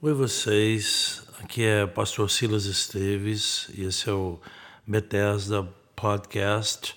[0.00, 4.38] Oi vocês, aqui é Pastor Silas Esteves e esse é o
[4.86, 6.94] Bethesda Podcast.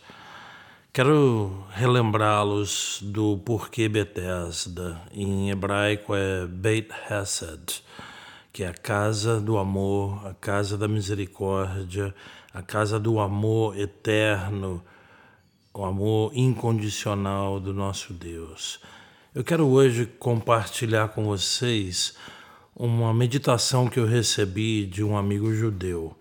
[0.94, 5.02] Quero relembrá-los do porquê Bethesda.
[5.12, 7.84] Em hebraico é Beit Hesed,
[8.54, 12.14] que é a casa do amor, a casa da misericórdia,
[12.54, 14.80] a casa do amor eterno,
[15.74, 18.80] o amor incondicional do nosso Deus.
[19.34, 22.16] Eu quero hoje compartilhar com vocês
[22.76, 26.16] uma meditação que eu recebi de um amigo judeu.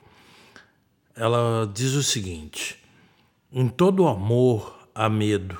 [1.14, 2.78] Ela diz o seguinte:
[3.52, 5.56] em todo amor há medo,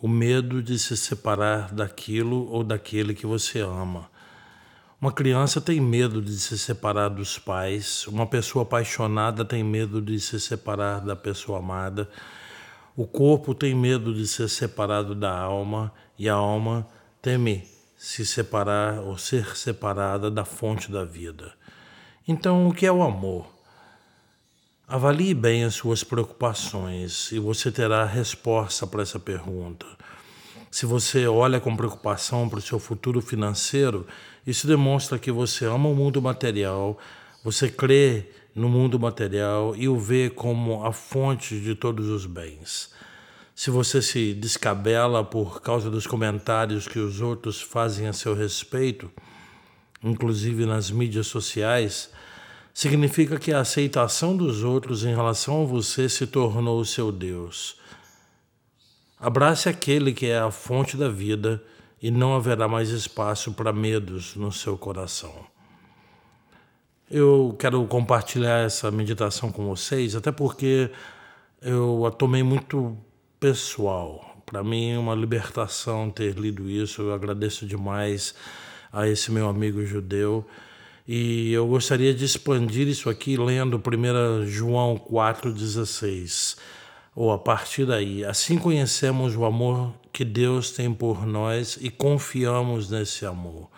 [0.00, 4.10] o medo de se separar daquilo ou daquele que você ama.
[5.00, 10.18] Uma criança tem medo de se separar dos pais, uma pessoa apaixonada tem medo de
[10.18, 12.08] se separar da pessoa amada,
[12.96, 16.86] o corpo tem medo de ser separado da alma e a alma
[17.20, 17.73] teme
[18.04, 21.54] se separar ou ser separada da fonte da vida.
[22.28, 23.46] Então, o que é o amor?
[24.86, 29.86] Avalie bem as suas preocupações e você terá resposta para essa pergunta.
[30.70, 34.06] Se você olha com preocupação para o seu futuro financeiro,
[34.46, 36.98] isso demonstra que você ama o mundo material,
[37.42, 42.92] você crê no mundo material e o vê como a fonte de todos os bens
[43.54, 49.10] se você se descabela por causa dos comentários que os outros fazem a seu respeito,
[50.02, 52.10] inclusive nas mídias sociais,
[52.72, 57.76] significa que a aceitação dos outros em relação a você se tornou o seu Deus.
[59.18, 61.62] Abrace aquele que é a fonte da vida
[62.02, 65.32] e não haverá mais espaço para medos no seu coração.
[67.08, 70.90] Eu quero compartilhar essa meditação com vocês, até porque
[71.62, 72.98] eu a tomei muito
[73.44, 74.24] pessoal.
[74.46, 77.02] Para mim é uma libertação ter lido isso.
[77.02, 78.34] Eu agradeço demais
[78.90, 80.46] a esse meu amigo judeu.
[81.06, 86.56] E eu gostaria de expandir isso aqui lendo 1 João 4,16.
[87.14, 92.88] Ou a partir daí, assim conhecemos o amor que Deus tem por nós e confiamos
[92.88, 93.68] nesse amor.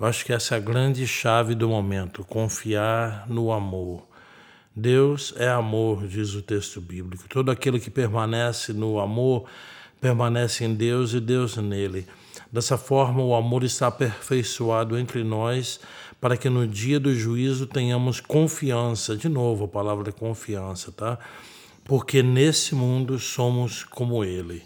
[0.00, 4.13] Eu acho que essa é a grande chave do momento, confiar no amor.
[4.76, 7.28] Deus é amor, diz o texto bíblico.
[7.28, 9.44] Todo aquele que permanece no amor
[10.00, 12.06] permanece em Deus e Deus nele.
[12.50, 15.78] Dessa forma, o amor está aperfeiçoado entre nós
[16.20, 19.16] para que no dia do juízo tenhamos confiança.
[19.16, 21.18] De novo, a palavra é confiança, tá?
[21.84, 24.62] Porque nesse mundo somos como ele.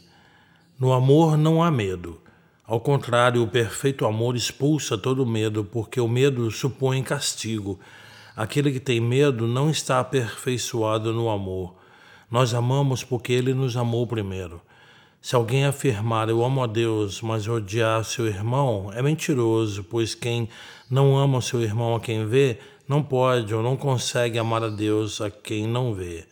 [0.78, 2.20] No amor não há medo.
[2.64, 7.78] Ao contrário, o perfeito amor expulsa todo medo, porque o medo supõe castigo.
[8.38, 11.74] Aquele que tem medo não está aperfeiçoado no amor.
[12.30, 14.62] Nós amamos porque ele nos amou primeiro.
[15.20, 20.48] Se alguém afirmar eu amo a Deus, mas odiar seu irmão, é mentiroso, pois quem
[20.88, 25.20] não ama seu irmão a quem vê, não pode ou não consegue amar a Deus
[25.20, 26.24] a quem não vê.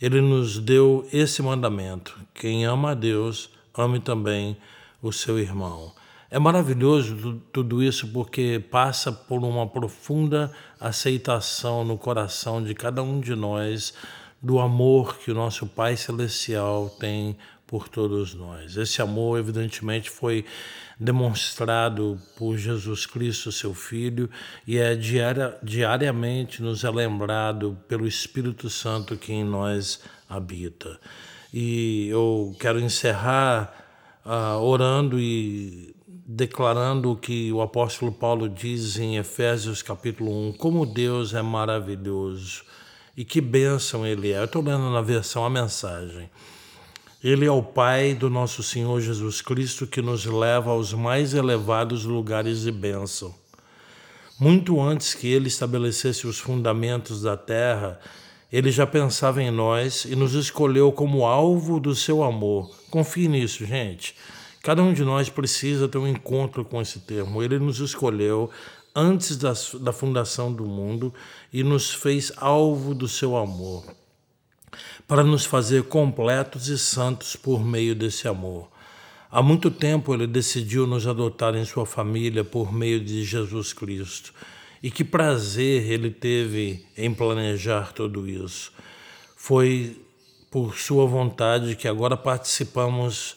[0.00, 4.56] Ele nos deu esse mandamento: quem ama a Deus, ame também
[5.02, 5.92] o seu irmão.
[6.30, 13.18] É maravilhoso tudo isso porque passa por uma profunda aceitação no coração de cada um
[13.18, 13.92] de nós
[14.40, 17.36] do amor que o nosso Pai Celestial tem
[17.66, 18.76] por todos nós.
[18.76, 20.44] Esse amor, evidentemente, foi
[20.98, 24.30] demonstrado por Jesus Cristo, seu Filho,
[24.64, 30.96] e é diaria, diariamente nos é lembrado pelo Espírito Santo que em nós habita.
[31.52, 33.72] E eu quero encerrar
[34.24, 35.94] uh, orando e
[36.32, 42.62] declarando o que o apóstolo Paulo diz em Efésios capítulo 1, como Deus é maravilhoso
[43.16, 44.38] e que bênção Ele é.
[44.38, 46.30] Eu estou lendo na versão a mensagem.
[47.22, 52.04] Ele é o Pai do nosso Senhor Jesus Cristo que nos leva aos mais elevados
[52.04, 53.34] lugares de bênção.
[54.38, 57.98] Muito antes que Ele estabelecesse os fundamentos da terra,
[58.52, 62.70] Ele já pensava em nós e nos escolheu como alvo do seu amor.
[62.88, 64.14] Confie nisso, gente.
[64.62, 67.42] Cada um de nós precisa ter um encontro com esse termo.
[67.42, 68.50] Ele nos escolheu
[68.94, 71.14] antes da, da fundação do mundo
[71.52, 73.84] e nos fez alvo do seu amor,
[75.06, 78.68] para nos fazer completos e santos por meio desse amor.
[79.30, 84.34] Há muito tempo ele decidiu nos adotar em sua família por meio de Jesus Cristo.
[84.82, 88.72] E que prazer ele teve em planejar tudo isso.
[89.36, 89.96] Foi
[90.50, 93.36] por sua vontade que agora participamos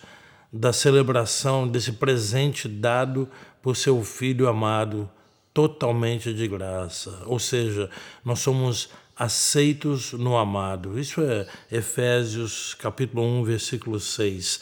[0.53, 3.27] da celebração desse presente dado
[3.59, 5.09] por seu Filho amado,
[5.51, 7.23] totalmente de graça.
[7.25, 7.89] Ou seja,
[8.23, 10.99] nós somos aceitos no amado.
[10.99, 14.61] Isso é Efésios capítulo 1, versículo 6.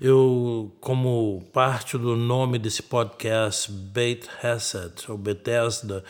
[0.00, 6.04] Eu, como parte do nome desse podcast, Beit Hesed, ou Bethesda,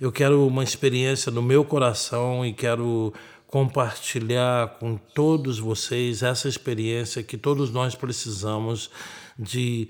[0.00, 3.12] eu quero uma experiência no meu coração e quero
[3.54, 8.90] compartilhar com todos vocês essa experiência que todos nós precisamos
[9.38, 9.88] de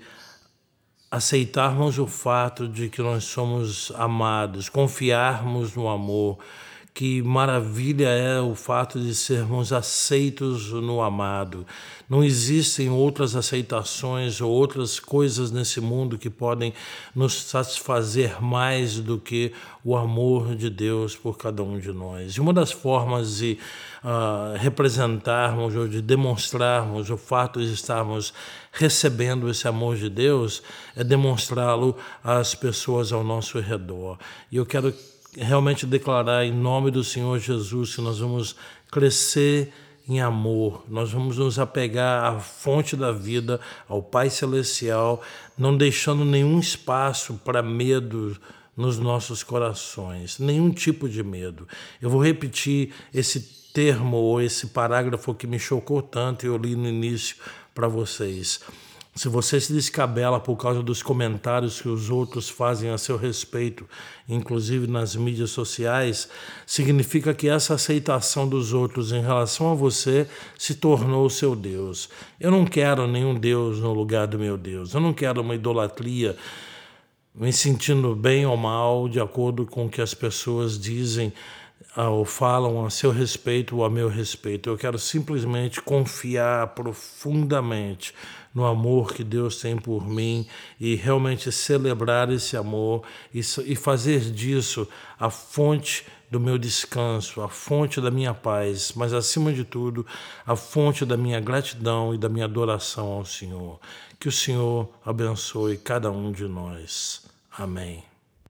[1.09, 6.37] aceitarmos o fato de que nós somos amados, confiarmos no amor.
[6.95, 11.67] Que maravilha é o fato de sermos aceitos no amado.
[12.07, 16.73] Não existem outras aceitações ou outras coisas nesse mundo que podem
[17.13, 19.51] nos satisfazer mais do que
[19.83, 22.35] o amor de Deus por cada um de nós.
[22.35, 23.57] E uma das formas de
[24.01, 28.33] uh, representarmos ou de demonstrarmos o fato de estarmos
[28.71, 30.63] recebendo esse amor de Deus
[30.95, 34.17] é demonstrá-lo às pessoas ao nosso redor.
[34.49, 34.93] E eu quero
[35.37, 38.55] realmente declarar em nome do Senhor Jesus que nós vamos
[38.91, 39.71] crescer
[40.07, 40.83] em amor.
[40.87, 45.21] Nós vamos nos apegar à fonte da vida, ao Pai Celestial,
[45.57, 48.37] não deixando nenhum espaço para medo
[48.75, 51.67] nos nossos corações, nenhum tipo de medo.
[52.01, 53.39] Eu vou repetir esse
[53.73, 57.37] termo ou esse parágrafo que me chocou tanto e eu li no início
[57.73, 58.61] para vocês.
[59.17, 63.87] Se você se descabela por causa dos comentários que os outros fazem a seu respeito,
[64.27, 66.27] inclusive nas mídias sociais,
[66.65, 70.27] significa que essa aceitação dos outros em relação a você
[70.57, 72.09] se tornou seu Deus.
[72.37, 74.93] Eu não quero nenhum Deus no lugar do meu Deus.
[74.93, 76.35] Eu não quero uma idolatria
[77.33, 81.31] me sentindo bem ou mal de acordo com o que as pessoas dizem
[81.95, 84.69] ou falam a seu respeito ou a meu respeito.
[84.69, 88.13] Eu quero simplesmente confiar profundamente
[88.53, 90.47] no amor que Deus tem por mim
[90.79, 93.03] e realmente celebrar esse amor
[93.33, 94.87] e, e fazer disso
[95.19, 100.05] a fonte do meu descanso, a fonte da minha paz, mas acima de tudo,
[100.45, 103.79] a fonte da minha gratidão e da minha adoração ao Senhor.
[104.19, 107.25] Que o Senhor abençoe cada um de nós.
[107.57, 108.14] Amém.